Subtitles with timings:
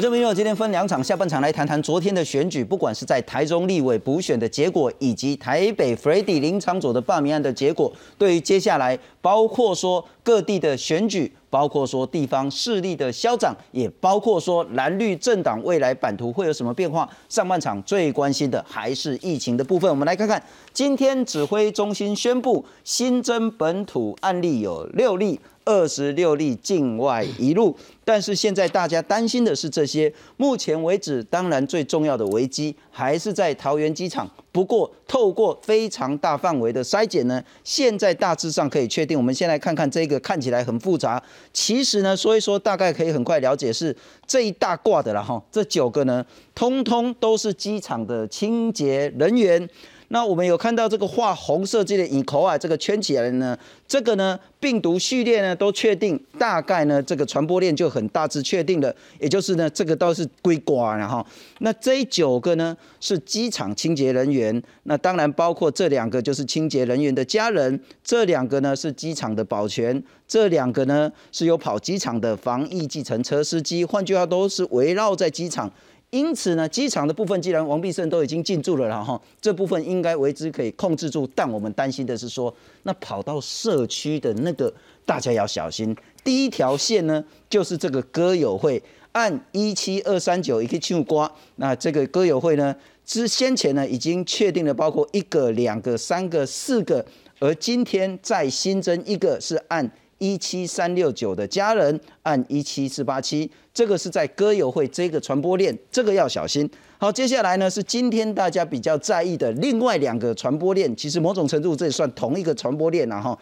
[0.00, 17.06] 观众朋友，今天分两场，下半场来谈谈昨天的选举，不管是在台中立委补选的结果，以及台北 f r e d d y 林长佐的罢免案的结果，对于接下来包括说各地的选举，包括说地方势力的消长，也包括说蓝绿政党未来版图会有什么变化。
[17.28, 25.38] 上半场最关心的还是疫情的部分，我们来看看今天指挥中心宣布新增本土案例有六例。
[25.64, 30.12] 二十六例境外一路，但是现在大家担心的是这些。
[30.36, 34.28] 目前为止，当然最重要的危机还是在桃园机场。
[34.52, 39.16] 不过，透过非常大范围的筛检呢，现在大致上可以确定。
[39.16, 45.40] 我们先来看看这个看起来很复杂，其实呢，所以说大概可以很快了解是这一大挂的了哈。
[45.52, 49.68] 这九个呢，通通都是机场的清洁人员。
[50.12, 61.24] 那我们有看到这个画红色这个以口啊，这个圈起来呢，这个呢病毒序列呢都确定，大概呢这个传播链就很大致确定了，也就是呢这个都是归瓜了哈。
[61.60, 75.72] 那这九个呢是机场清洁人员，那当然包括这两个就是清洁人员的家人，这两个呢是机场的保全，这两个呢是有跑机场的防疫计程车司机，换句话都是围绕在机场。
[76.10, 81.24] 因此呢，机场的部分既然王必胜都已经进驻了，然后这部分应该为之可以控制住。
[81.36, 84.72] 但我们担心的是说，那跑到社区的那个，
[85.06, 85.96] 大家要小心。
[86.24, 91.30] 第一条线呢，就是这个歌友会，按一七二三九一个进入瓜。
[91.56, 97.06] 那这个歌友会呢，之先前呢已经确定了，包括一个、两个、三个、四个，
[97.38, 99.88] 而今天再新增一个是按。
[100.20, 106.70] 一七三六九的家人按一七四八七，这个是在歌友会这个传播链，这个要小心。
[106.98, 113.36] 好，接下来呢是今天大家比较在意的另外两个传播链，其实某种程度这也算同一个传播链了哈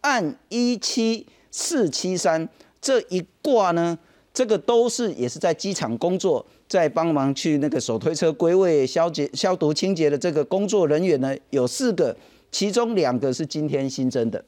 [0.00, 2.48] 按一七四七三
[2.80, 3.98] 这一挂呢，
[4.32, 12.16] 这个都是也是在机场工作，在帮忙去那个手推车归位、消洁、消毒、清洁的这个工作人员呢，有四个，
[12.50, 14.42] 其中两个是今天新增的。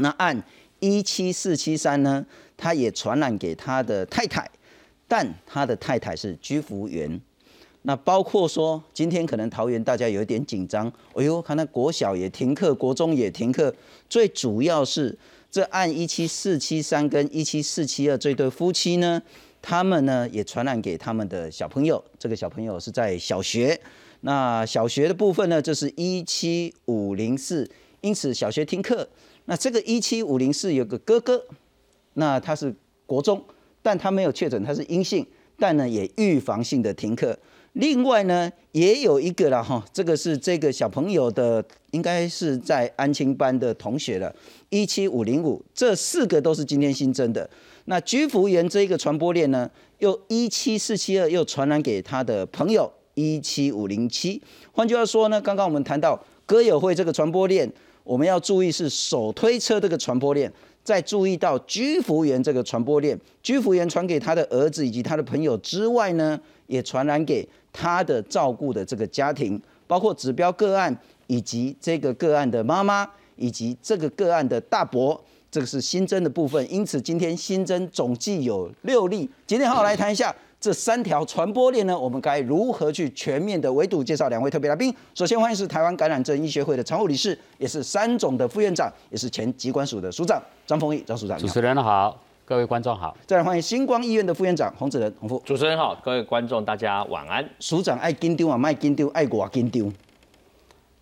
[0.00, 0.42] 那按
[0.80, 2.24] 一七四七三呢，
[2.56, 4.48] 他也传染给他的太太，
[5.06, 7.20] 但他的太太是居服员。
[7.82, 13.74] 那包括说，今天可能桃园大家有一点紧张，哎呦，看那国小也停课，国中也停课。
[14.10, 15.16] 最主要是
[15.50, 19.22] 这按一七四七三跟一七四七二这对夫妻呢，
[19.62, 22.04] 他们呢也传染给他们的小朋友。
[22.18, 23.80] 这个小朋友是在小学，
[24.22, 27.70] 那小学的部分呢，就是一七五零四，
[28.02, 29.08] 因此小学停课。
[29.48, 31.42] 那这个一七五零四有个哥哥，
[32.14, 32.74] 那他是
[33.06, 33.42] 国中，
[33.80, 35.26] 但他没有确诊，他是阴性，
[35.58, 37.36] 但呢也预防性的停课。
[37.72, 44.34] 另外呢也有一个了哈，这个是这个小朋友的，应该是在安亲班的同学了，
[44.68, 47.48] 一七五零五，这四个都是今天新增的。
[47.86, 49.70] 那居服员这一个传播链呢，
[50.00, 54.42] 又一七四七二又传染给他的朋友一七五零七。
[54.72, 57.72] 换句话说呢，刚刚我们谈到歌友会这个传播链。
[58.08, 60.50] 我们要注意是手推车这个传播链，
[60.82, 76.72] 再注意到居服员这个传播链，居服员传给他的儿子以及他的朋友之外呢，也传染给他的照顾的这个家庭，包括指标个案以及这个个案的妈妈以及这个个案的大伯，这个是新增的部分。
[76.72, 79.28] 因此今天新增总计有六例。
[79.46, 80.34] 今天好好来谈一下。
[80.60, 84.02] 这三条传播链呢，我们该如何去全面的围堵？
[84.02, 84.92] 介绍两位特别来宾。
[85.14, 91.38] 首先欢迎是台湾感染症医学会的常务理事，也是三种的副院长，也是前疾管署的署长张丰毅张署长。
[91.38, 93.16] 主持人好，各位观众好。
[93.24, 95.40] 再来欢迎星光医院的副院长洪子仁洪副。
[95.46, 97.48] 主持人好，各位观众大家晚安。
[97.60, 99.92] 署长爱金丢啊，卖金丢，爱我金丢。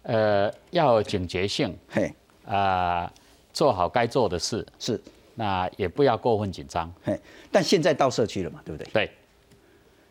[0.02, 2.12] 呃，要警觉性，嘿，
[2.44, 3.10] 啊，
[3.54, 5.00] 做好该做的事是，
[5.34, 7.18] 那也不要过分紧张，嘿。
[7.50, 8.90] 但现在到社区了嘛，对不对？
[8.92, 9.10] 对。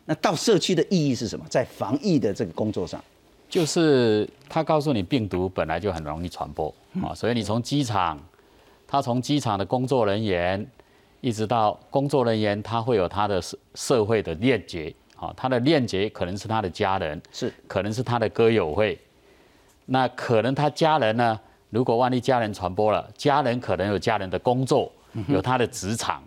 [0.08, 1.44] 那到社区的意义是什么？
[1.50, 3.02] 在防疫的这个工作上，
[3.48, 6.72] 就是他告诉你病毒本来就很容易传播
[7.02, 8.16] 啊，所以你从机场，
[8.86, 10.64] 他从机场的工作人员，
[11.20, 18.96] 一直到工作人员，他会有他的社社会的链接啊，他的链接可能是他的家人，是可能是他的歌友会，
[19.86, 24.92] 那可能他家人呢，如果万一家人传播了，家人可能有家人的工作，
[25.26, 26.22] 有他的职场，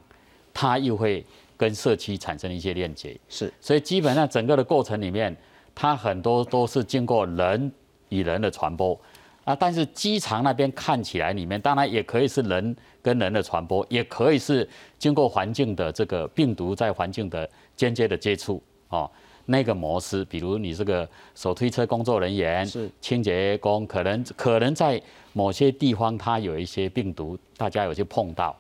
[0.54, 1.26] 他又会。
[1.60, 5.36] 跟社区产生一些链接，是，所以基本上整个的过程里面，
[5.76, 7.70] 它很多都是经过人
[8.08, 8.98] 与人的传播
[9.44, 9.54] 啊。
[9.54, 14.66] 但是机场那边看起来里面，当然也可以是人跟人的传播，也可以是
[14.98, 19.12] 经过环境的这个病毒在环境的间接的接触哦。
[19.46, 25.02] 那个模式，比如你这个手推车工作人员、是清洁工，可能可能在
[25.34, 28.58] 某些地方它有一些病毒，大家有些碰到。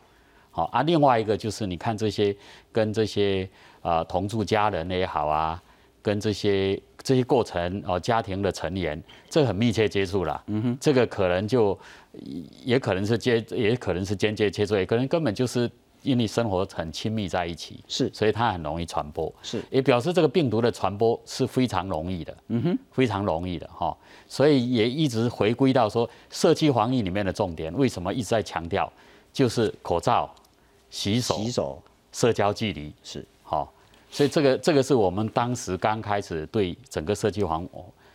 [0.60, 2.36] 好啊，另外一个就是你看这些
[2.70, 3.50] 跟这些
[3.82, 5.62] 啊同住家人也好啊，
[6.02, 10.44] 跟这些这些过程哦家庭的成员，这很密切接触了。
[10.48, 11.80] 嗯哼，这个可能就
[12.66, 15.72] 也可能是接，也可能是间接接触，也可能根本就是
[16.02, 19.34] 因为生活很亲密在一起，是，所以它很容易传播。
[19.42, 22.38] 是，也表示这个病毒的传播是非常容易的。
[22.50, 23.96] 嗯哼，非常容易的哈。
[24.28, 28.92] 所以也一直回归到说社区防疫里面的重点，为什么一直在强调，
[29.32, 30.30] 就是口罩、
[30.90, 31.82] 洗手、洗手、
[32.12, 33.72] 社交距离是好。
[34.12, 37.68] 所以这个这个是我们当时刚开始对整个社区防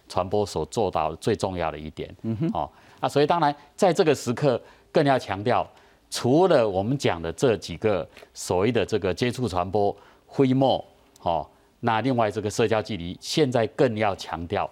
[0.09, 2.15] 传播所做到最重要的一点。
[2.23, 2.73] 嗯哼，好。
[3.01, 4.61] 那所以当然在这个时刻
[4.91, 5.69] 更要强调，
[6.11, 9.95] 除了我们讲的这几个所谓的这个接触传播、
[10.29, 10.85] 飞沫，
[11.23, 11.47] 哦，
[11.81, 14.69] 那另外这个社交距离，现在更要强调。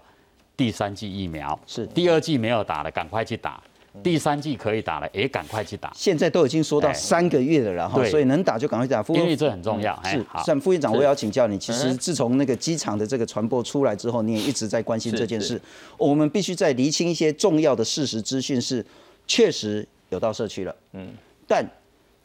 [0.54, 3.60] 第三剂疫苗是第二剂没有打的，赶快去打；
[4.02, 5.92] 第三季可以打了，也赶快去打。
[5.94, 9.02] 现在都已经说到三个月了，然后所以能打就赶快打。
[9.08, 10.00] 因为这很重要。
[10.04, 11.58] 是，像副院长，我也要请教你。
[11.58, 15.60] 其实自从那个机场的这个传播出来之后，你也一直在关心这件事。
[15.98, 18.84] 我们必须再厘清一些重要的事实资讯，是
[19.26, 20.74] 确实有到社区了。
[20.92, 21.12] 嗯，
[21.46, 21.66] 但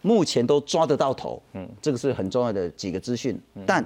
[0.02, 1.42] 目前都抓得到头。
[1.54, 3.84] 嗯，这个是很重要的几个资讯，但。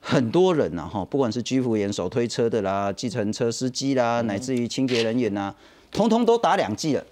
[0.00, 5.52] 很多人呐，哈，不管是居服员、手推车的啦、计程车司机啦，乃至于清洁人员呐，
[5.90, 7.04] 通通都打两剂了。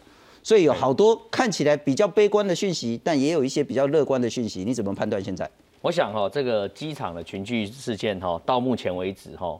[0.43, 4.64] 所以有好多看起来比较悲观的讯息，但也有一些比较乐观的讯息。
[4.64, 5.49] 你怎么判断现在？
[5.81, 9.58] 我想哈，这个机场的群聚事件哈，到目前为止哈，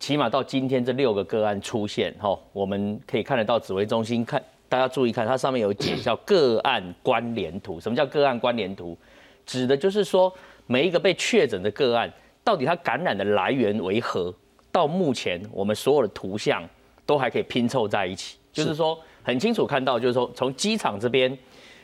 [0.00, 7.78] 起码到今天这六个个案出现哈，我们可以看得到指挥中心看，大家注意看，它上面有解叫个案关联图。
[7.78, 8.96] 什么叫个案关联图？
[9.44, 10.32] 指的就是说
[10.66, 12.10] 每一个被确诊的个案。
[12.42, 14.30] 到底它感染的来源为何？
[14.70, 16.62] 到目前我们所有的图像
[17.06, 21.36] 都还可以拼凑在一起，就是说很清楚看到，就是说从机场这边，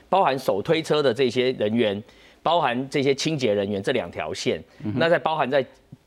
[0.08, 2.02] 包含手推车的这些人员，
[2.43, 4.62] 包含这些清洁人员这两条线，
[4.94, 5.62] 那在包含在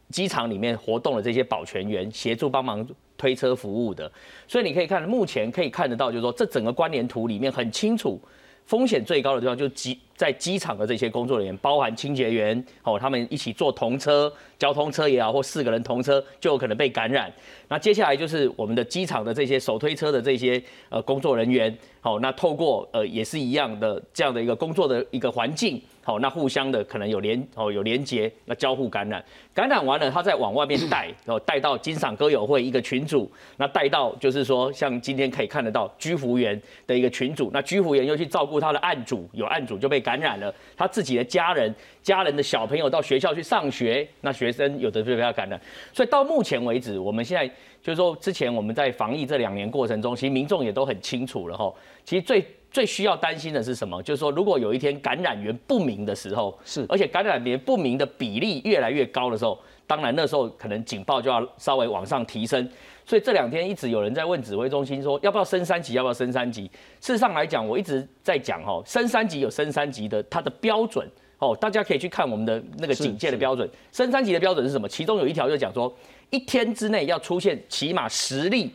[0.10, 2.88] 机场里面活动的这些保全员，协助帮忙
[3.18, 4.12] 推车服务的，
[4.48, 8.20] 所以你可以看目前可以看得到，就是说这整个关联图里面很清楚，
[8.66, 10.00] 风险最高的地方就是机。
[10.16, 17.34] 在机场的这些工作人员，包含清洁员，哦，他们一起坐同车、交通车也好，或四个人同车，就有可能被感染。
[17.68, 40.04] 那接下来就是我们的机场的这些手推车的这些呃工作人员，好，那透过呃也是一样的这样的一个工作的一个环境，好，那互相的可能有连哦有连接，那交互感染，感染完了，他再往外面带，然后带到金赏歌友会一个群组，那带到就是说像今天可以看得到居服员的一个群组，那居服员又去照顾他的案主，有案主就被。
[40.04, 45.58] 感染了他自己的家人，家人的小朋友到学校去上学，那学生有的就被他感染。
[45.94, 47.48] 所以到目前为止，我们现在
[47.82, 51.74] 就是说，之前我们在防疫这两年过程中，其实民众也都很清楚了哈。
[52.04, 54.02] 其实最最需要担心的是什么？
[54.02, 62.68] 就是说，如果有一天感染源不明的时候，是而且感染源不明的比例越来越高的时候，当然那时候可能警报就要稍微往上提升。
[63.06, 65.94] 所以这两天一直有人在问指挥中心说，要不要升三级？
[65.94, 66.64] 要不要升三级？
[67.00, 73.70] 事实上来讲，我一直在讲哈，升三级有升三级的它的标准哦，大家可以去看我们的那个警戒的标准。
[73.92, 74.90] 升三级的标准是什么？
[74.90, 75.94] 其中有一条就讲说，
[76.32, 78.72] 一天之内要出现起码十例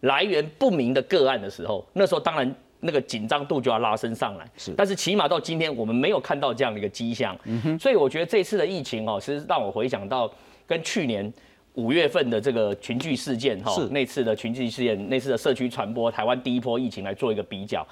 [0.00, 4.44] 来源不明的个案的时候，那时候当然那个紧张度就要拉升上来。
[4.56, 7.36] 是，但是起码到今天我们没有看到这样的一个迹象。
[7.44, 7.78] 嗯哼。
[7.78, 10.32] 所以我觉得这次的疫情哦，其实让我回想到
[10.66, 11.32] 跟去年。
[11.74, 17.86] 五月份的这个群聚事件，哈，那次的群聚事件，那次的社区传播，台湾第一波疫情来做一个比较。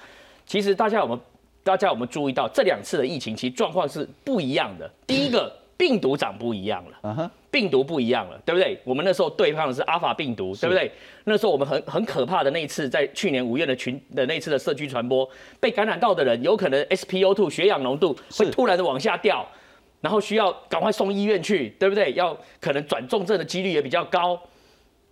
[0.45, 1.19] 其实大家有没有？
[1.63, 4.91] 大家有没有注意到这两次的疫情其实状况是不一样的？
[5.07, 8.79] 第一个病毒长不一样了，病毒不一样了，对不对？
[8.83, 10.91] 我们那时候对抗的是阿法病毒，对不对？
[11.25, 15.29] 那时候我们很很可怕的那一次，在去年五月的群的那次的社区传播，
[15.59, 19.47] 被感染到的人有可能 SPO2 血氧浓度会突然的往下掉。
[20.01, 22.13] 然后需要赶快送医院去，对不对？
[22.13, 24.39] 要可能转重症的几率也比较高。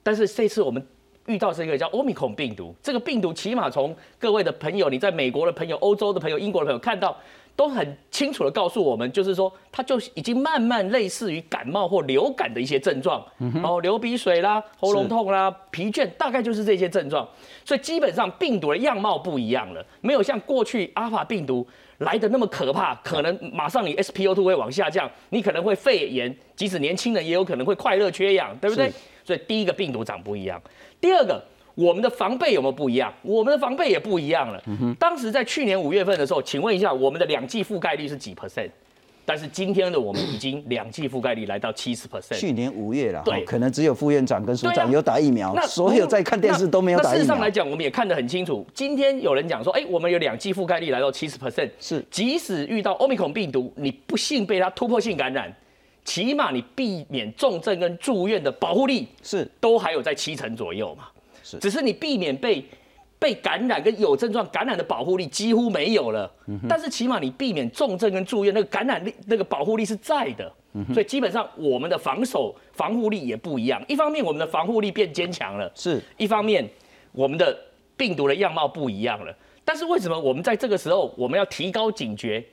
[0.01, 0.81] 但是这次我们
[1.25, 7.17] 遇到这个叫欧米孔病毒，这个病毒起码从各位的朋友，你在美国的朋友、欧洲的朋友、英国的朋友看到，
[7.57, 13.21] 都很清楚的告诉我们，就是说它就已经慢慢类似于感冒或流感的一些症状，
[13.63, 17.27] 哦，流鼻水啦、喉咙痛啦、疲倦，大概就是这些症状。
[17.65, 21.67] 所以基本上病毒的样貌不一样了，没有像过去阿法病毒。
[21.99, 28.91] 来的那么可怕，可能马上你 SPO2 会往下降，你可能会肺炎，即使年轻人也有可能会快乐缺氧，对不对？
[29.23, 30.61] 所以第一个病毒长不一样，
[31.01, 31.43] 第二个
[31.77, 33.13] 我们的防备有没有不一样？
[33.21, 34.59] 我们的防备也不一样了。
[34.97, 38.71] 当时在去年五月份的时候，请问一下，我们的两剂覆盖率是几 percent？
[39.23, 42.39] 但是今天的我们已经两剂覆盖率来到七十 percent。
[42.39, 47.11] 去年五月了，对可能只有副院长跟署对啊长有打疫苗，那所有在看电视都没有打疫苗。
[47.11, 48.65] 那事实上来讲，我们也看得很清楚。
[48.73, 55.53] 今天有人讲说，哎、我们有两剂覆盖率来到七十 percent，是即使遇到欧米孔病毒，你不幸被它突破性感染，
[56.03, 61.03] 起码你避免重症跟住院的保护力是都还有在七成左右嘛。
[61.51, 62.63] 是只是你避免被
[63.19, 73.81] 被感染跟有症状感染的保护力几乎没有了，嗯但是起码你避免重症跟住院那个感染力那个保护力是在的，嗯所以基本上我们的防守防护力也不一样。
[73.87, 76.67] 一方面我们的防护力变坚强了，是一方面
[77.11, 77.57] 我们的
[77.95, 79.35] 病毒的样貌不一样了。
[79.65, 82.45] 但是为什么我们在这个时候我们要提高警觉，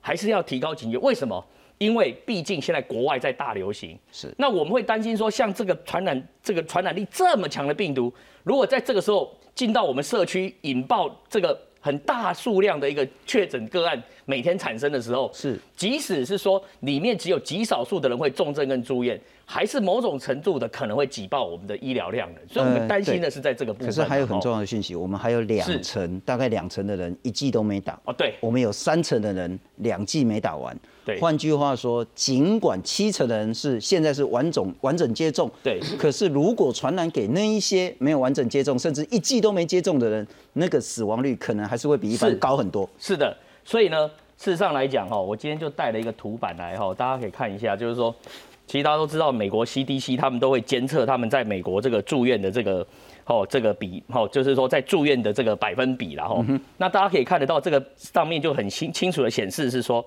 [0.00, 0.98] 还是要提高警觉？
[0.98, 1.44] 为什么？
[1.78, 4.34] 因为毕竟现在国外在大流行，是。
[4.36, 15.58] 那我们会担心说，像这个传染这个传染力这么强的病毒，如果在这个时候进到我们社区，引爆这个很大数量的一个确诊个案每天产生的时候，是。
[15.76, 23.88] 即使是说里面只有极少数的人会重症跟住院，还是某种程度的可能会挤爆我们的医疗量的，所以我们担心的是在这个部分。
[23.88, 25.80] 可是还有很重要要的讯息，我们还有两是。
[25.80, 27.98] 成，大概两成的人一剂都没打。
[28.04, 28.34] 哦，对。
[28.40, 30.76] 我们有三成的人两剂没打完。
[31.08, 31.18] 对。
[31.18, 35.80] 换句话说，尽管七成的人是现在是完整完整接种，对。
[35.98, 42.86] 可是如果传染给那一些没有完整接种，甚至一剂都没接种的人，那个死亡率可能还是会比一般高很多。
[42.98, 43.34] 是的，
[43.64, 48.14] 所以呢，事实上来讲哈，我今天就带了一个图板来哈，大家可以看一下，就是说，
[48.66, 52.86] 其实大家都知道，美国 CDC 他们都会监测他们在美国这个住院的这个
[53.24, 56.44] 哦这个比哦，就是说在住院的这个百分比然后，
[56.76, 60.04] 那大家可以看得到这个上面就很清清楚的显示是说。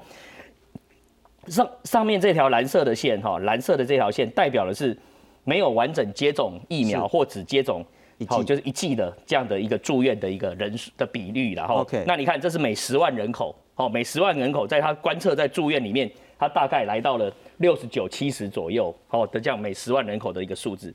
[1.48, 4.98] 上上面这条蓝色的线哈，蓝色的这条线代表的是
[5.43, 7.83] 没有完整接种疫苗或只接种
[8.27, 20.93] 好就是一剂的这样的一个住院的一个人数的比率，然后 OK 那你看这是每十万人口，好每十万人口在他观测在住院里面，他大概来到了六十九七十左右，好的这样每十万人口的一个数字。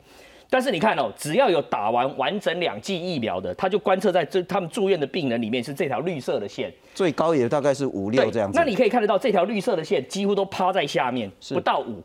[0.49, 8.57] 但是你看哦，只要有打完完整两剂疫苗的，他就观测在这他们住院的病人里面是这条绿色的线，最高也大概是五六这样子。
[8.57, 12.03] 那你可以看得到这条绿色的线几乎都趴在下面，不到五，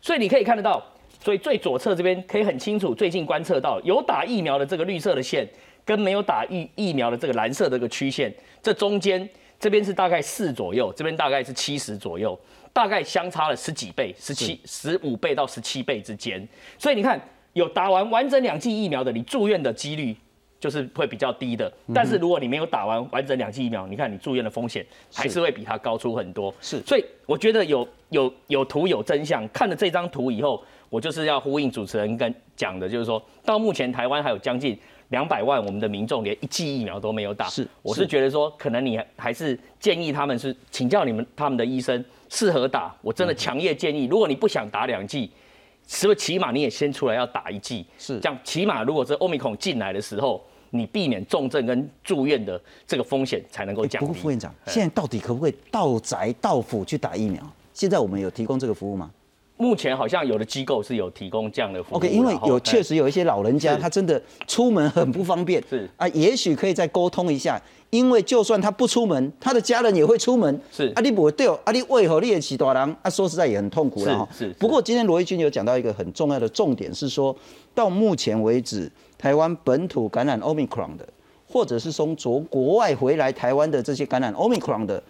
[0.00, 0.80] 所以你可以看得到，
[1.22, 5.48] 所以最左侧这边可以很清楚，最近观测到有打疫苗的这个绿色的线，
[5.84, 8.32] 跟没有打疫疫苗的这个蓝色的这个曲线，
[8.62, 9.28] 这中间
[9.58, 12.38] 这边是大概四左右，这边大概是七十左右，
[12.72, 16.46] 大概相差了十几倍，十七十五倍到十七倍之间，
[16.78, 17.20] 所以你看
[17.52, 20.16] 有打完完整两剂疫苗的，你住院的几率。
[20.60, 26.54] 就是会比较低的，嗯但是如果你没有打完完整两剂疫苗，你看你住院的风险还是会比它高出很多。
[26.60, 29.48] 是所以我觉得有有有图有真相。
[29.54, 34.78] 看了这张图以后，我就是要呼应主持人跟讲的，就是说到目前台湾还有将近
[35.08, 37.46] 两百万我们的民众连一剂疫苗都没有打。
[37.48, 42.94] 是我是是觉得说，可能你还是建议他们是请教你们他们的医生适合打。
[43.00, 45.30] 我真的强烈建议，如果你不想打两剂。
[45.92, 47.84] 是不是起码你也先出来要打一剂？
[47.98, 54.06] 是这样，起码如果这欧米孔进来的时候，你避免重症跟住院的这个风险才能够降低。
[54.06, 57.42] 不过副院长，哎现在到底可不可以到宅到府去打疫苗？
[57.74, 59.10] 现在我们有提供这个服务吗
[59.56, 67.60] 目前好像有的机构是有提供这样的服务？OK，因为有确实有一些老人家，他真的出门很不方便，是啊，也许可以再沟通一下。
[67.90, 70.60] 因为就算他不出门，他的家人也会出门。
[70.70, 72.96] 是啊，你不会对哦，啊，你为何你也起大人？
[73.02, 74.28] 啊，说实在也很痛苦了哈。
[74.36, 77.34] 是不过今天罗毅军有讲到一个很重要的重点，是说
[77.74, 81.08] 到目前为止，台湾本土感染 Omicron 的，
[81.48, 85.02] 或者是从国国外回来台湾的这些感染 Omicron 的，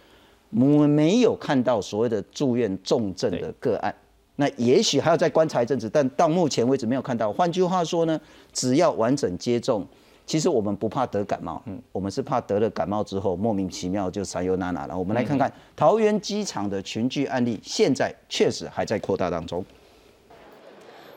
[0.50, 3.94] 我们没有看到所谓的住院重症的个案。
[4.36, 7.30] 那也许还要再观察一阵子，但到目前为止没有看到。
[7.30, 8.18] 换句话说呢，
[8.54, 9.86] 只要完整接种，
[10.30, 14.96] 其实我们不怕得感冒，嗯，我们是怕得了感冒之后莫名其妙就三忧娜娜了。
[14.96, 19.64] 我们来看看桃园机场的群聚案例，现在确实还在扩大当中。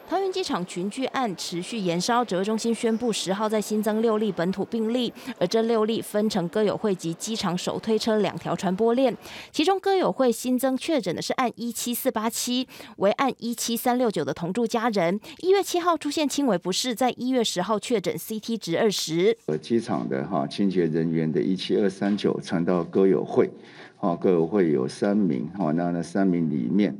[0.09, 9.15] 桃园机场群聚案持续延烧，指挥中心宣布十号再新增六例本土病例，而这六例分成歌友会及机场手推车两条传播链。
[9.51, 12.67] 其中歌友会新增确诊的是按一七四八七，
[12.97, 19.35] 为按一七三六九的同住家人，一月七号出现轻微不适，在一月十号确诊 CT 值二十。
[19.47, 23.49] 呃，机场的哈清洁人员的一七二三九传到歌友会，
[23.97, 26.95] 哈歌友会有三名哈，那那三名里面，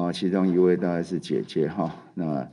[0.00, 2.48] 啊其中一位大概是姐姐哈，那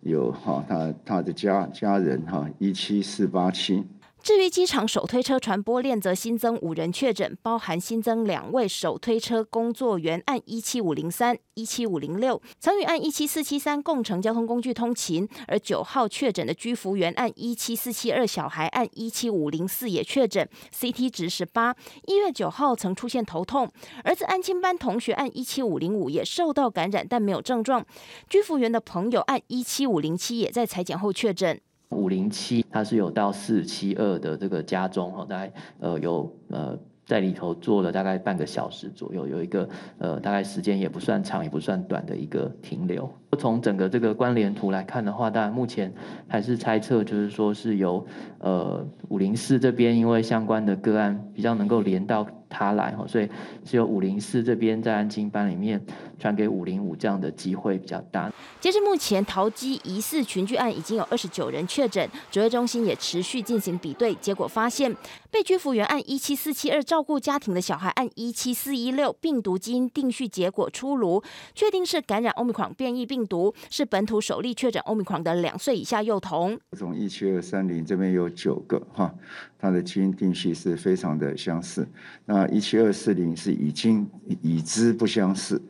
[0.00, 3.84] 有哈她她的家家人哈一七四八七。
[4.22, 15.28] 至于机场手推车传播链，则新增五人确诊，包含新增两位手推车工作员，按一七五零三、一七五零六，曾与按一七四七三共乘交通工具通勤。
[15.48, 21.74] 而九号确诊的居服员按一七四七二，小孩按一七五零四也确诊，CT 值十八。
[22.06, 23.68] 一月九号曾出现头痛，
[24.04, 27.84] 儿子安亲班同学按一七五零五也受到感染，但没有症状。
[28.28, 31.60] 居服员的朋友按一七五零七也在裁剪后确诊。
[31.92, 39.68] 五零七，它是有到四七二的这个加重哈，大概呃有呃在里头做了大概半个小时左右，有一个
[39.98, 43.10] 呃大概时间也不算长也不算短的一个停留。
[43.38, 45.92] 从整个这个关联图来看的话，当然目前
[46.28, 48.04] 还是猜测，就是说是由
[48.38, 52.26] 呃五零四这边因为相关的个案比较能够连到。
[52.54, 53.26] 他来哈，所以
[53.64, 55.80] 是由五零四这边在安静班里面
[56.22, 58.32] 传给五零五这样的机会比较大。
[58.60, 64.94] 截至目前，桃机疑似群聚案已经有二十九人确诊，指挥中心也持续进行比对，结果发现
[65.32, 71.20] 被居服员按一七四七二照顾家庭的小孩按一七四一六，病毒基因定序结果出炉，
[71.56, 76.56] 确定是感染欧米狂变异病毒，是本土首例确诊欧米狂的两岁以下幼童。
[76.78, 79.12] 从一七二三零这边有九个哈，
[79.58, 81.88] 它的基因定序是非常的相似。
[82.26, 84.08] 那一七二四零是已经
[84.40, 85.60] 已知不相似，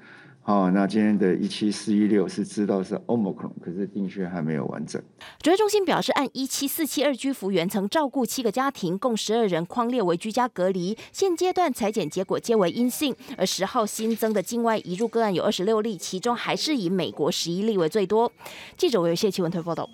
[0.44, 5.00] 好，那今天的一七四一六是知道是 omicron，可是定序还没有完整。
[5.40, 13.14] 指挥中心表示，按一七四七二居服员曾照顾七个家庭，共十二人框列为居家隔离，现阶段裁剪结果皆为阴性。
[13.38, 18.32] 而十号新增的境外移入个案有二十六例，其中还是以美国十一例为最多。
[18.76, 19.88] 记者为谢奇文推报道。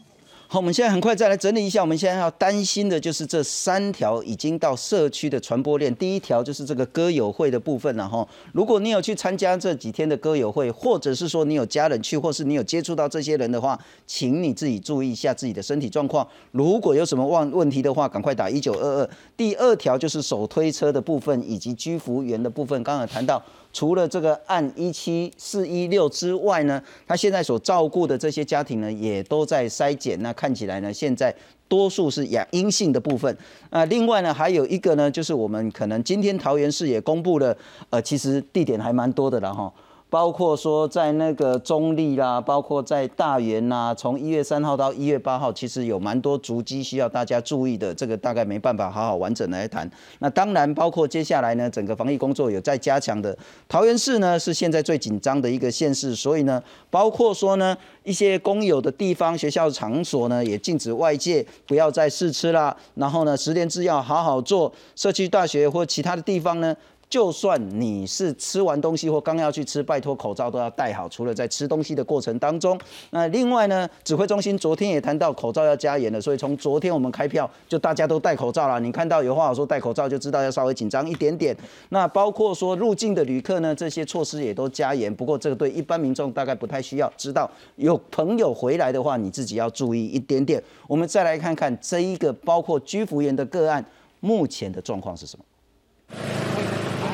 [0.50, 1.83] 好，我们现在很快再来整理一下。
[1.83, 5.95] 我们现在要担心的就是这三条已经到社区的传播链。
[5.97, 8.26] 第一条就是这个歌友会的部分了哈。
[8.55, 16.26] 如果你有去参加这几天的歌友会，或者是说你有家人去，或是你有接触到这些人的话，请你自己注意一下自己的身体状况。
[16.52, 19.11] 如果有什么问问题的话，赶快打一九二二。
[19.37, 22.83] 第二条就是手推车的部分以及居服员的部分。
[22.83, 23.43] 刚刚谈到。
[23.72, 30.20] 除了这个案一七四一六之外呢，他现在所照顾的这些家庭呢，也都在筛检。
[30.22, 31.34] 那看起来呢，现在
[31.68, 33.37] 多数是阳阴性的部分。
[33.70, 37.56] 那另外呢，还有一个呢，就是我们可能今天桃园市也公布了，
[37.90, 39.72] 呃，其实地点还蛮多的了哈。
[40.11, 47.94] 包括说在那个中立啦，包括在大园呐，从一月三号到一月八号，其实有蛮多足迹需要大家注意的。
[47.94, 49.90] 这个大概没办法好好完整来谈。
[50.21, 53.37] 那当然包括接下来呢，整个防疫工作有在加强的。
[53.68, 62.75] 桃园市呢是现在最紧张的一个县市，所以呢，包括说呢一些公有的地方、学校场所呢，也禁止外界不要再试吃啦。
[62.94, 64.73] 然后呢，十连制要好好做。
[64.97, 66.75] 社区大学或其他的地方呢。
[67.09, 71.09] 就算你是吃完东西或刚要去吃，拜托口罩都要戴好。
[71.09, 72.79] 除了在吃东西的过程当中，
[73.11, 78.79] 那另外呢，指挥中心昨天也谈到口罩要加严了，所以从昨天我们开票就大家都戴口罩了。
[78.79, 81.57] 你看到有话好说戴口罩，就知道要稍微紧张一点点。
[81.88, 85.14] 那包括说入境的旅客呢，这些措施也都加严。
[85.14, 87.51] 不过这个对一般民众大概不太需要知道。
[87.77, 90.62] 有朋友回来的话，你自己要注意一点点。
[90.87, 93.83] 我们再来看看这一个包括居服员的个案，
[94.21, 95.44] 目前的状况是什么？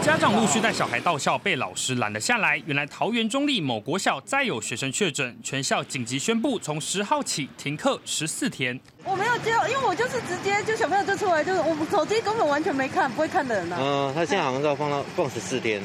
[0.05, 2.63] 家长陆续带小孩到校，被老师拦了下来。
[2.67, 8.79] 原来桃园中立某国小再有学生确诊，全校紧急宣布从十号起停课十四天。
[9.03, 13.79] 我没有接，因为我就是直接就小朋友就出来，就是我手机根本完全没看，不会看的人啊。
[13.81, 15.81] 嗯，他现在好像是要放到放十四天。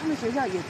[0.00, 0.60] 他们学校也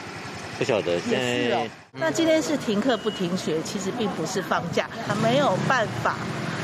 [0.59, 4.88] 不晓得，现在那今天是停课不停学，其实并不是放假，
[5.22, 6.16] 没有办法。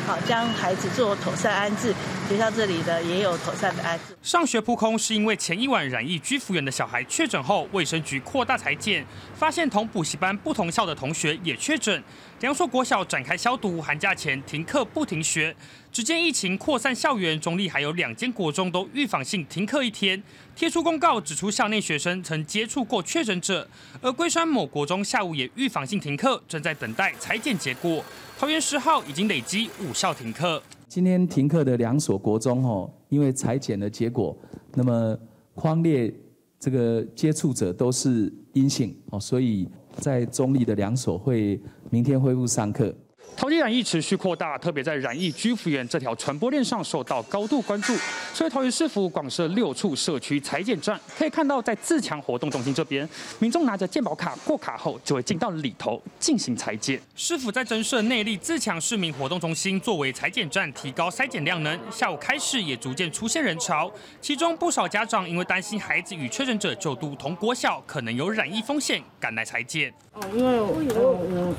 [0.07, 1.95] 好，将孩子做妥善安置。
[2.29, 4.17] 学校这里的也有妥善的安置。
[4.23, 12.03] 上学扑空是因为前一晚染疫居服员的小孩确诊后，卫生局扩大裁剪，发现同补习班不同校的同学也确诊。
[12.41, 15.55] 梁硕国小展开消毒，寒假前停课不停学。
[15.93, 20.23] 只见疫情扩散校园，中立还有两间国中都预防性停课一天，
[20.55, 23.69] 贴出公告指出校内学生曾接触过确诊者。
[24.01, 28.05] 而龟山某国中下午也预防性停课，正在等待裁剪结果。
[28.41, 30.63] 桃园十号已经累积五校停课。
[30.89, 34.35] 今天停课的两所国中哦，因为裁剪的结果，
[34.73, 35.15] 那么
[35.55, 36.11] 框列
[36.59, 42.95] 这个接触者都是阴性哦，所以在中立的两所会明天恢复上课。
[43.37, 47.95] 桃机染疫持续扩大，特别在染疫居服员这条传播链上受到高度关注。
[48.35, 57.01] 所以桃园市府广设六处社区裁剪站，可以看到在自强活动中心这边，民众拿着健保卡过卡后，就会进到里头进行裁剪。
[57.17, 61.81] 市府在增设内力自强市民活动中心作为裁剪站，提高筛检量能。
[61.91, 63.91] 下午开始也逐渐出现人潮，
[64.21, 69.91] 其中不少家长因为担心孩子与确诊者就读同国小，可能有染疫风险，赶来裁剪。
[70.13, 71.55] 哦，因为我我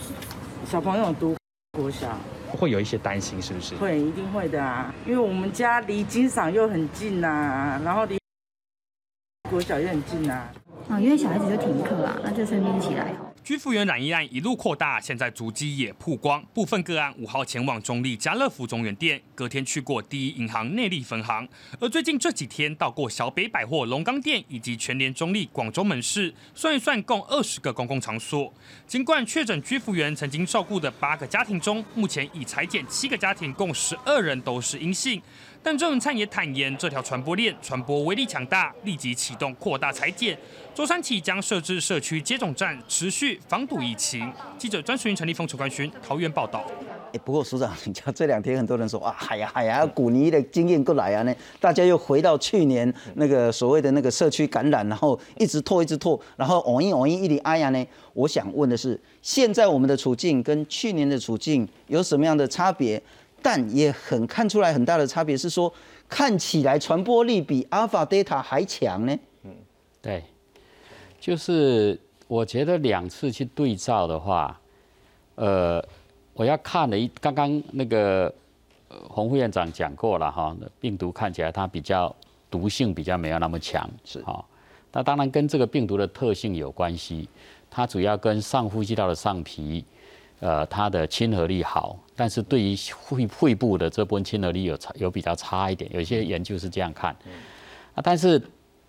[0.70, 1.41] 小朋友读。
[1.78, 2.18] 国小，
[2.50, 3.76] 会有一些担心，是不是？
[3.76, 8.20] 会，一定会的啊，因为我们家离金赏又很近呐，然后离
[9.50, 10.34] 国小也很近呐。
[10.34, 10.52] 啊，
[10.90, 13.14] 啊因为小孩子就停课啊，那就顺便起来。
[13.44, 16.44] 居服员染疫案一路扩大，现在足迹也曝光。
[16.54, 21.48] 部分个案五号前往中立家乐福中原店，隔天去过第一银行内力分行，
[21.80, 28.54] 而最近这几天到过小北百货龙岗店以及全联中立广州门市，算一算共二十个公共场所。
[28.86, 35.20] 尽管确诊居服员曾经照顾的八个家庭中，目前已裁减七个家庭，共十二人都是阴性。
[35.64, 40.36] 但郑文灿也坦言，这条传播链传播威力强大，立即启动扩大裁剪。
[40.74, 44.32] 周三起将设置社区接种站，持续防堵疫情。
[44.58, 46.66] 记者专询陈立峰、陈冠勋，桃园报道。
[47.14, 57.86] 哎，不过署长，你讲这两天很多人说啊，海呀海呀，古尼的经验过来啊呢，大家又回到去年那个所谓的那个社区感染，然后一直拖一直拖，然后偶一偶一一里哎呀呢。
[58.14, 63.02] 我想问的是，现在我们的处境跟去年的处境有什么样的差别？
[63.42, 65.74] 但也很看出来很大的差别是说，
[66.08, 69.18] 看起来传播力比 Alpha、Delta 还强呢。
[69.44, 69.52] 嗯，
[70.02, 70.24] 对，
[71.20, 74.60] 就是我觉得两次去对照的话，
[75.36, 75.84] 呃，
[76.34, 78.34] 我要看了一刚刚那个
[79.10, 82.16] 洪副院长讲过了哈，病毒看起来它比较
[82.50, 84.44] 毒性比较没有那么强，是哈。
[84.92, 87.28] 那当然跟这个病毒的特性有关系，
[87.70, 89.84] 它主要跟上呼吸道的上皮。
[90.44, 95.90] 呃，它的亲和力好，但是对于肺肺部的这部分亲和力有差，有比较差一点。
[95.92, 97.12] 有些研究是这样看，
[97.96, 98.40] 啊，但是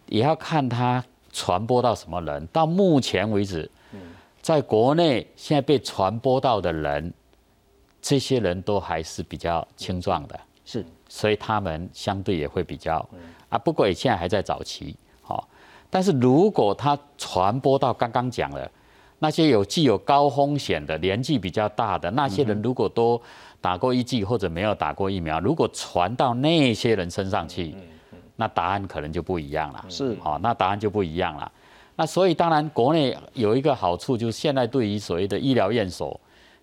[0.04, 2.46] 也要看它传播到什么人。
[2.48, 3.70] 到目前为止，
[4.42, 7.10] 在国内现在被传播到的人，
[8.02, 13.08] 这些人都还是比较轻壮的，是，所以他们相对也会比较
[13.48, 13.56] 啊。
[13.56, 15.48] 不过也现在还在早期，好，
[15.88, 18.70] 但是如果它传播到刚刚讲了。
[19.22, 23.20] 那些有具有高风险的、年纪比较大的那些人，如果都
[23.60, 27.72] 打过一剂或者没有打过疫苗，如果传到那些人身上去，
[28.34, 29.84] 那答案可能就不一样了。
[29.88, 31.50] 是，好，那答案就不一样了。
[31.94, 36.20] 那所以当然，国内有一个好处，就是现在对于所谓的医疗院所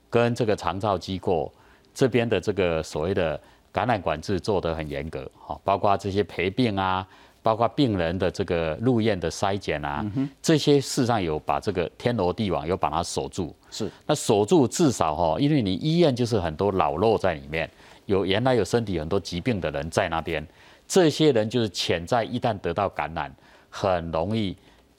[0.10, 1.50] 跟这个长照机构
[1.94, 3.40] 这边的这个所谓的
[3.72, 7.08] 感染管制做得很严格，哈，包括这些陪病啊。
[7.42, 10.06] 包括病人的这个入院的筛检啊，
[10.42, 13.56] 这些事实上有把这个天罗地网有把它锁住。
[13.72, 17.70] 是，那锁住至少哈，因为你医院就是很多老弱在里面，
[18.08, 20.46] 有原来有身体很多疾病的人在那边，
[20.86, 23.34] 这些人就是潜在一旦得到感染，
[23.70, 24.56] 很容易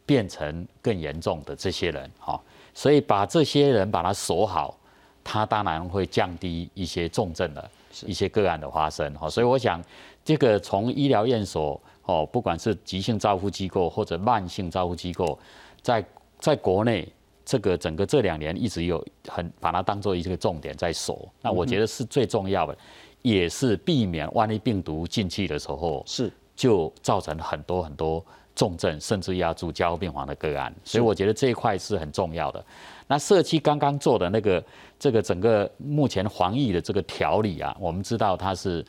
[0.07, 2.41] 变成更严重的这些人哈。
[2.73, 4.79] 所以把这些人把它锁好，
[5.23, 7.71] 它当然会降低一些重症的
[8.07, 9.29] 一些个案的发生哈。
[9.29, 9.83] 所以我想，
[10.25, 11.79] 这个从医疗院所。
[12.05, 15.39] 哦，不管是急性照护机构或者慢性照护机构，
[15.81, 16.05] 在
[16.39, 17.07] 在国内
[17.45, 21.29] 这个整个这两年一直有很把它当做一个重点在守。
[21.41, 22.77] 那我觉得是最重要的，
[23.23, 28.25] 也是避免万一病毒进去的时候是就造成很多很多
[28.57, 30.75] 重症，甚至压住加护病房的个案。
[30.83, 32.65] 所以我觉得这一块是很重要的。
[33.07, 34.65] 那社区刚刚做的那个
[34.99, 38.85] 这个整个目前防疫的这个条理啊，我们知道它是。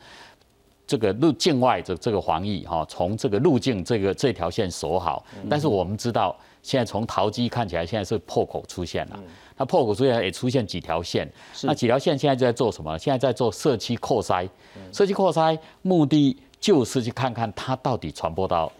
[0.92, 9.18] 这个路境外的这个防疫哈，从这个路径这个这条线锁好，但是我们知道现在从淘机看起来现在是破口出现了，
[9.56, 11.26] 那破口出现也出现几条线，
[11.62, 12.98] 那几条线现在就在做什么？
[12.98, 14.46] 现在在做社区扩筛，
[14.92, 18.70] 社区扩筛目的就是去看看它到底传播到。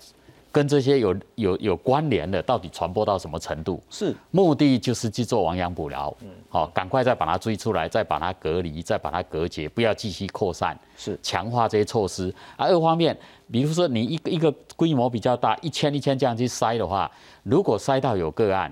[0.52, 3.82] 跟这些有有有关联的，到底传播到什么程度？
[3.88, 10.78] 是目的就是去做亡羊补牢，嗯，好，赶快再把它追出来，再把它隔离，再把它隔绝，不要继续扩散。
[10.94, 12.28] 是强化这些措施。
[12.56, 13.16] 啊，二方面，
[13.50, 17.10] 比如说你一个一个规模比较大，一千一千这样去筛的话，
[17.42, 18.70] 如果筛到有个案，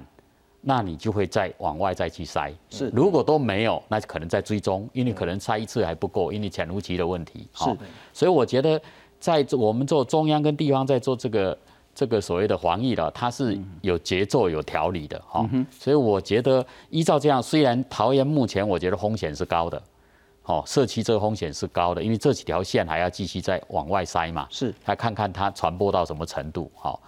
[0.61, 2.53] 那你就会再往外再去筛。
[2.69, 7.49] 是，如果都没有，那可能在追踪，因为可能筛一次还不够，因为潜伏期的问题。
[7.55, 7.65] 是，
[8.13, 8.79] 所以我觉得
[9.19, 11.57] 在我们做中央跟地方在做这个。
[12.01, 19.83] 这个所谓的防疫了，它是有节奏、有条理的哈，所以我觉得依照这样，虽然桃园目前我觉得风险是高的，
[20.45, 26.99] 哦，社区这个风险是高的，因为这几条线还要继续再往外塞嘛，是，来看看它传播到什么程度，好，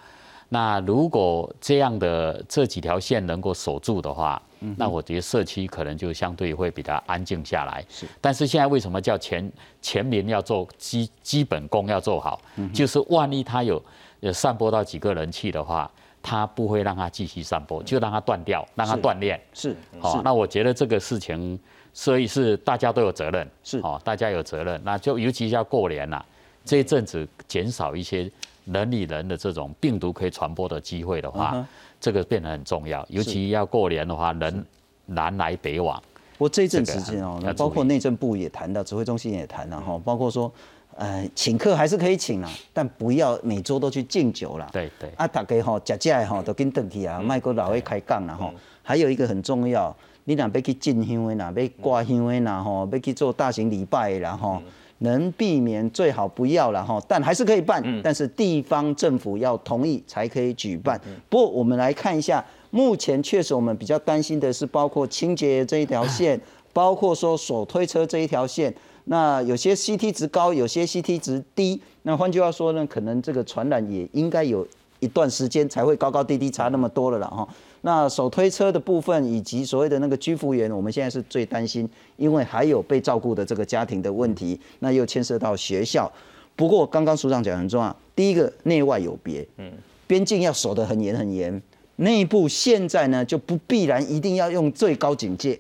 [0.51, 4.43] 那如果这样的这几条线能够守住的话，
[4.77, 7.83] 那我觉得社区可能就相对会比较安静下来。
[7.89, 9.51] 是，但是现在为什么叫全
[9.81, 12.39] 全民要做基基本功要做好，
[12.75, 13.83] 就是万一他有。
[14.23, 15.91] 有散播到几个人去的话，
[16.23, 19.41] 他不会让他继续散播，就让他断掉，让他锻炼。
[19.53, 21.59] 是，好，那我觉得这个事情，
[21.93, 23.51] 所以是大家都有责任。
[23.65, 26.25] 是，哦，大家有责任，那就尤其要过年了，
[26.65, 28.31] 这一阵子减少一些
[28.65, 31.67] 人与人的这种病毒可以传播的机会的话，
[32.01, 33.05] 这个变得很重要。
[33.09, 34.65] 尤其要过年的话，人
[35.07, 36.01] 南来北往。
[36.39, 40.53] 我这一阵时间哦包括内政部也谈到，指挥中心也谈了哈，包括说，
[40.97, 44.69] 呃，请客还是可以请啦，但不要每周都去敬酒啦。
[44.73, 48.53] 对对，啊，大家吼食食的吼都跟等去啊，卖个老会开讲啦吼。
[48.83, 54.63] 还有一个很重要，你若要去进香的啦，要挂香的啦吼，要去做大型礼拜的啦吼。
[54.99, 61.01] 能避免最好不要了哈，但还是可以办，但是地方政府要同意才可以举办。
[61.29, 66.41] 不过我们来看一下，目前确实我们比较担心的是，包括清洁这一条线，
[66.73, 68.73] 包括说手推车这一条线，
[69.05, 71.81] 那有些 CT 值高，有些 CT 值低。
[72.03, 74.67] 那换句话说呢，可能这个传染也应该有
[75.01, 77.49] 一段时间才会高高低低差那么多了了哈。
[77.83, 86.11] 那手推车的部分以及所谓的那个居服员，我们现在是最担心，因为还有被照顾的这个家庭的问题，那又牵涉到学校。
[86.55, 89.73] 不过刚刚署长讲很重要，第一个内外有别，嗯，
[90.07, 91.61] 边境要守得很严很严，
[91.97, 95.59] 内部现在呢就不必然一定要用最高警戒。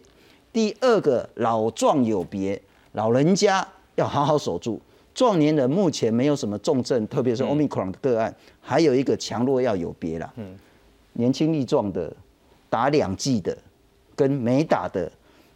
[0.53, 2.61] 第二个老壮有别，
[2.93, 4.81] 老人家要好好守住，
[5.15, 10.57] 壮年人目前没有什么重症，特别是 Omicron 的个案，还有一个强弱要有别啦，嗯。
[11.15, 12.11] 年轻力壮的，
[12.71, 13.57] 打两剂的，
[14.17, 15.13] 跟没打的，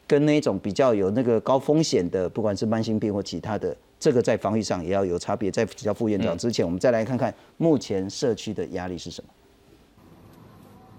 [0.07, 5.51] 跟那种比较有那个高风险的，不管是慢性病或其他的，这个在防御上也要有差别。
[5.51, 9.31] 在比较副院长之前，我们再来看看目前社区的压力是什么。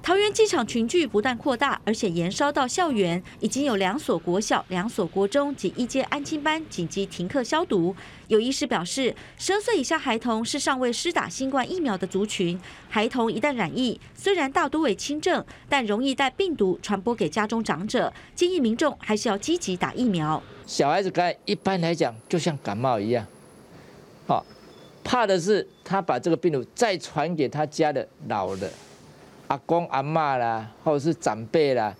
[0.08, 7.94] 桃园机场群聚不但扩大，而且延烧到校园，已经有两所国小、两所国中及一间安亲班紧急停课消毒。
[8.30, 20.42] 有医师表示，十二岁以下孩童是尚未施打新冠疫苗的族群，孩童一旦染疫，虽然大多为轻症，但容易带病毒传播给家中长者，建议民众还是要积极打疫苗。
[20.66, 23.28] 小孩子感一般来讲就像感冒一样，
[24.26, 24.46] 好，
[25.04, 28.72] 怕的是他把这个病毒再传给他家的老的。
[29.48, 31.96] 阿公阿妈啦，或者是长辈啦，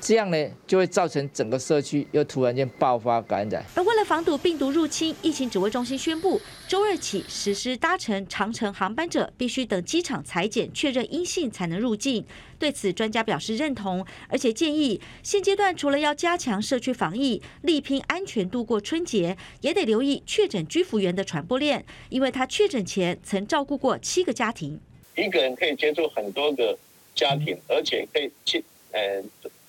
[0.00, 3.64] 这样呢就会造成整个社区又突然间爆发感染。
[3.74, 12.24] 而为了防堵病毒入侵，疫情指挥中心宣布，周二起实施搭乘长程航班者必须等机场裁检确认阴性才能入境。
[12.58, 24.80] 对此，专家表示认同，而且建议现阶段除了要加强社区防疫，力拼安全度过春节，也得留意确诊居服员的传播链，因为他确诊前曾照顾过七个家庭。
[25.16, 26.76] 一个人可以接触很多个。
[27.16, 29.20] 家庭，而且可以近呃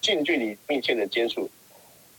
[0.02, 1.50] 近距离密切的接触，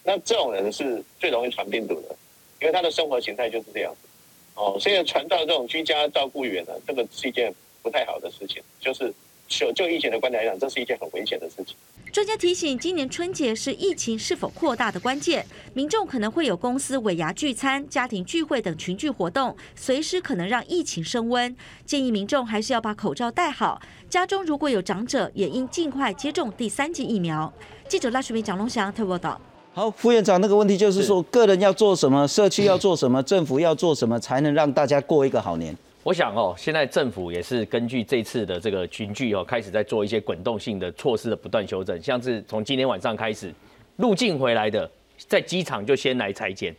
[0.02, 2.16] 那这种人是最容易传病毒的，
[2.60, 4.08] 因为他的生活形态就是这样子。
[4.54, 9.14] 哦，所以传到这种居家照顾员呢，这个是一件不太好的事情，就是
[9.46, 11.76] 就就疫情的观点来讲，这是一件很危险的事情。
[12.10, 15.44] 专家提醒，今年春节是疫情是否扩大的关键，
[15.74, 21.54] 民众可能会有公司尾牙聚餐、家庭聚会等群聚活动，随时可能让疫情升温。
[21.84, 27.52] 建议民众还是要把口罩戴好，家中如果有长者，也应尽快接种第三剂疫苗。
[27.86, 29.38] 记者赖淑明、蒋龙祥特报道。
[29.74, 35.76] 好，副院长，那个问题就是说，个人要做什么，社区要做什么，政府要做什么，才能让大家过一个好年？
[36.08, 43.52] 我想哦，现在政府也是根据这次的这个群聚哦，开始在做一些滚动性的措施的不断修正，像是从今天晚上开始，
[43.96, 46.74] 入境回来的在机场就先来裁剪，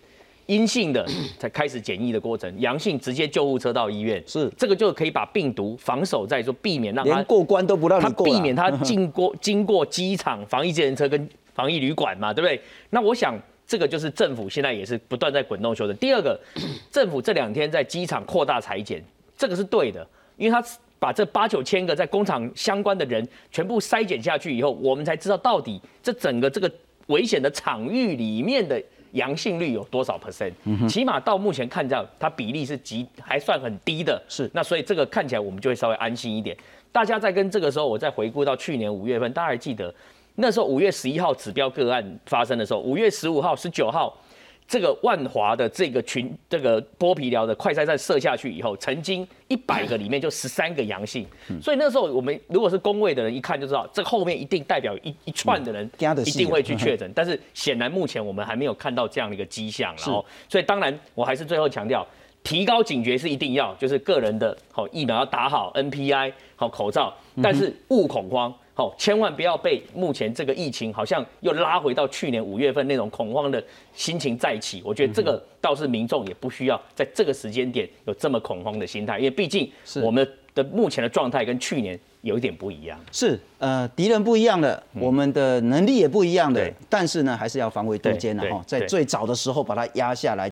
[0.47, 12.59] 阴性的才开始检疫的过程，阳性直接救护车到医院，是这个就可以把病毒防守在说，避免让他过关都不让他避免他 经过经过机场防疫接人车跟防疫旅馆嘛，对不对？
[12.89, 13.39] 那我想。
[13.69, 15.95] 这个就是政府现在也是不断在滚动修正。
[15.97, 16.41] 第二个，
[16.91, 18.99] 政府这两天在机场扩大裁剪，
[19.39, 20.61] 这个是对的，因为他
[20.99, 26.69] 把这八九千个在工厂相关的人全部筛减下去以后，我们才知道到底这整个这个
[27.07, 30.51] 危险的场域里面的阳性率有多少 percent。
[30.89, 34.21] 起码到目前看到它比例是极还算很低的。
[34.27, 36.55] 是，那所以这个看起来我们就会稍微安心一点。
[36.91, 39.93] 大家在跟这个时候，我再回顾到去年五月份，大家还记得？
[40.35, 44.15] 那时候五月十一号指标个案发生的时候，五月十五号、十九号，
[44.69, 51.25] 这个万华的这个群这个剥皮疗的快筛站设下去以后，曾经一百个里面就十三个阳性，
[51.59, 55.89] 所以那时候我们如果是工位的人一看就知道，这后面一定代表一一串的人
[56.23, 62.05] 一定会去确诊， 但是显然目前我们还没有看到这样的一个迹象，然后所以当然我还是最后强调，
[62.43, 68.53] 提高警觉是一定要，就是个人的好疫苗要打好，NPI 好口罩，但是勿恐慌。
[68.79, 73.61] 哦，千万不要被目前这个疫情好像又拉回到去年五月份那种恐慌的
[73.93, 74.81] 心情再起。
[74.85, 79.69] 我觉得这个倒是民众也不需要在这个时间点有这么恐慌的心态，因为毕竟
[80.01, 82.97] 我们的目前的状态跟去年有一点不一样。
[83.11, 90.47] 是，呃，敌人不一样了，我们的能力也不一样的，但是呢，还是要防微杜渐的哈，在最早的时候把它压下来。